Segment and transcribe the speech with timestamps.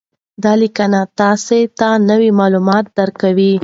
[0.43, 0.79] دا لینک
[1.19, 3.51] تاسي ته نوي معلومات درکوي.